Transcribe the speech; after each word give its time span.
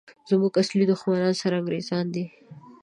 زموږ 0.29 0.53
اصلي 0.61 0.85
دښمنان 0.91 1.33
سره 1.41 1.55
انګریزان 1.57 2.05
دي! 2.13 2.25